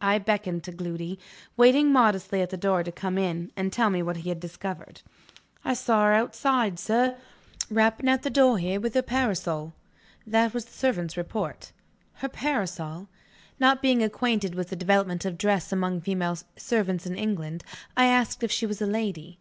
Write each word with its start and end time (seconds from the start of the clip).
I 0.00 0.18
beckoned 0.18 0.64
to 0.64 0.72
Gloody, 0.72 1.16
waiting 1.56 1.92
modestly 1.92 2.42
at 2.42 2.50
the 2.50 2.56
door, 2.56 2.82
to 2.82 2.90
come 2.90 3.16
in, 3.16 3.52
and 3.56 3.72
tell 3.72 3.88
me 3.88 4.02
what 4.02 4.16
he 4.16 4.28
had 4.30 4.40
discovered. 4.40 5.00
"I 5.64 5.74
saw 5.74 6.06
her 6.06 6.12
outside, 6.12 6.76
sir 6.80 7.16
rapping 7.70 8.08
at 8.08 8.24
the 8.24 8.30
door 8.30 8.58
here, 8.58 8.80
with 8.80 8.94
her 8.94 9.02
parasol." 9.02 9.72
That 10.26 10.54
was 10.54 10.64
the 10.64 10.72
servant's 10.72 11.16
report. 11.16 11.70
Her 12.14 12.28
parasol? 12.28 13.06
Not 13.60 13.80
being 13.80 14.02
acquainted 14.02 14.56
with 14.56 14.70
the 14.70 14.74
development 14.74 15.24
of 15.24 15.38
dress 15.38 15.70
among 15.70 16.00
female 16.00 16.36
servants 16.56 17.06
in 17.06 17.14
England, 17.14 17.62
I 17.96 18.06
asked 18.06 18.42
if 18.42 18.50
she 18.50 18.66
was 18.66 18.82
a 18.82 18.86
lady. 18.86 19.38